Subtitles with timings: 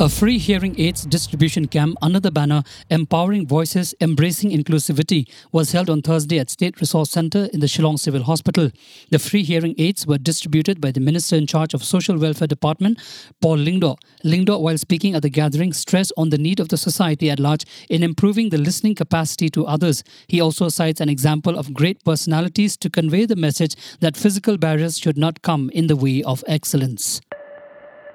[0.00, 5.88] A free hearing aids distribution camp under the banner Empowering Voices, Embracing Inclusivity was held
[5.88, 8.72] on Thursday at State Resource Centre in the Shillong Civil Hospital.
[9.10, 12.98] The free hearing aids were distributed by the Minister in charge of Social Welfare Department,
[13.40, 13.96] Paul Lyngdoh.
[14.24, 17.64] Lyngdoh, while speaking at the gathering, stressed on the need of the society at large
[17.88, 20.02] in improving the listening capacity to others.
[20.26, 24.98] He also cites an example of great personalities to convey the message that physical barriers
[24.98, 27.20] should not come in the way of excellence.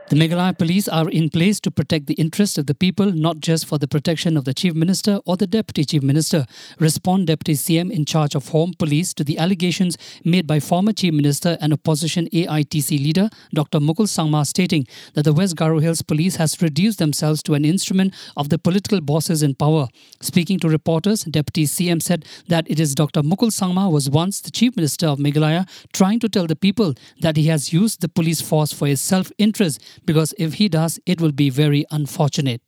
[0.10, 3.68] The Meghalaya police are in place to protect the interests of the people, not just
[3.68, 6.48] for the protection of the Chief Minister or the Deputy Chief Minister.
[6.80, 11.14] Respond Deputy CM in charge of Home Police to the allegations made by former Chief
[11.14, 13.78] Minister and opposition AITC leader Dr.
[13.78, 18.16] Mukul Sangma stating that the West Garo Hills Police has reduced themselves to an instrument
[18.36, 19.90] of the political bosses in power.
[20.22, 23.22] Speaking to reporters, Deputy CM said that it is Dr.
[23.22, 26.96] Mukul Sangma who was once the Chief Minister of Meghalaya trying to tell the people
[27.22, 31.22] that he has used the police force for his self-interest because if he does, it
[31.22, 32.62] will be very unfortunate.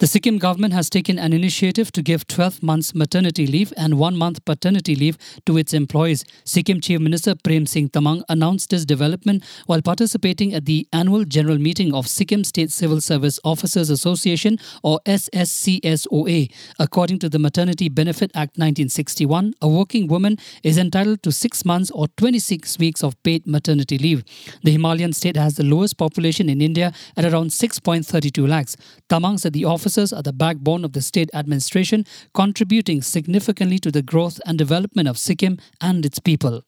[0.00, 4.16] The Sikkim government has taken an initiative to give 12 months maternity leave and 1
[4.16, 6.24] month paternity leave to its employees.
[6.44, 11.58] Sikkim Chief Minister Prem Singh Tamang announced this development while participating at the annual general
[11.58, 16.48] meeting of Sikkim State Civil Service Officers Association or SSCSOA.
[16.78, 21.90] According to the Maternity Benefit Act 1961, a working woman is entitled to 6 months
[21.90, 24.22] or 26 weeks of paid maternity leave.
[24.62, 28.76] The Himalayan state has the lowest population in India at around 6.32 lakhs.
[29.10, 33.90] Tamang said the office officers are the backbone of the state administration, contributing significantly to
[33.90, 36.62] the growth and development of Sikkim and its people.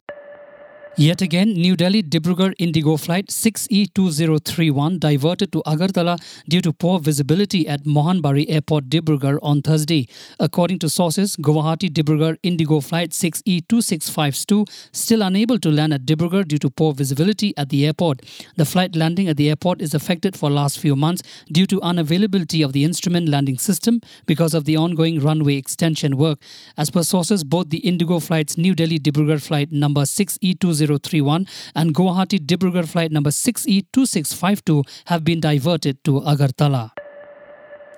[0.97, 7.67] Yet again, New Delhi Dibrugarh Indigo flight 6E2031 diverted to Agartala due to poor visibility
[7.69, 10.09] at Mohanbari Airport Dibrugarh on Thursday.
[10.41, 16.59] According to sources, Guwahati Dibrugarh Indigo flight 6E2652 still unable to land at Dibrugarh due
[16.59, 18.23] to poor visibility at the airport.
[18.57, 22.65] The flight landing at the airport is affected for last few months due to unavailability
[22.65, 26.41] of the instrument landing system because of the ongoing runway extension work.
[26.77, 31.95] As per sources, both the Indigo flight's New Delhi Dibrugarh flight number 6E20 2031 and
[31.95, 37.00] Guwahati Dibrugarh flight number 6E2652 have been diverted to Agartala.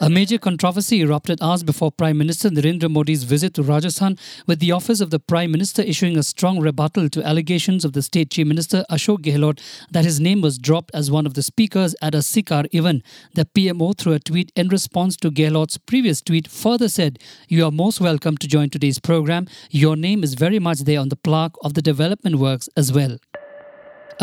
[0.04, 4.18] A major controversy erupted hours before Prime Minister Narendra Modi's visit to Rajasthan,
[4.48, 8.02] with the office of the Prime Minister issuing a strong rebuttal to allegations of the
[8.02, 9.60] State Chief Minister Ashok Gehlot
[9.92, 13.04] that his name was dropped as one of the speakers at a Sikar event.
[13.34, 17.70] The PMO, through a tweet in response to Gehlot's previous tweet, further said, You are
[17.70, 19.46] most welcome to join today's program.
[19.70, 23.18] Your name is very much there on the plaque of the development works as well.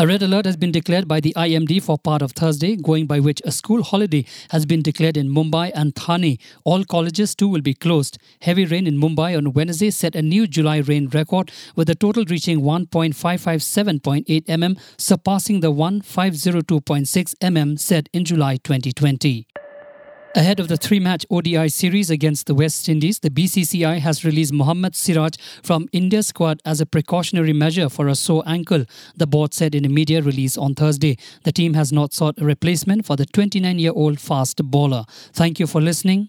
[0.00, 3.20] A red alert has been declared by the IMD for part of Thursday, going by
[3.20, 6.38] which a school holiday has been declared in Mumbai and Thane.
[6.64, 8.16] All colleges too will be closed.
[8.40, 12.24] Heavy rain in Mumbai on Wednesday set a new July rain record, with the total
[12.24, 19.49] reaching 1.557.8 mm, surpassing the 1502.6 mm set in July 2020.
[20.36, 24.52] Ahead of the three match ODI series against the West Indies, the BCCI has released
[24.52, 28.84] Mohammad Siraj from India's squad as a precautionary measure for a sore ankle,
[29.16, 31.16] the board said in a media release on Thursday.
[31.42, 35.04] The team has not sought a replacement for the 29 year old fast bowler.
[35.32, 36.28] Thank you for listening